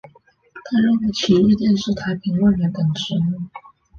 [0.67, 3.41] 担任过崎玉电视台评论员等职务。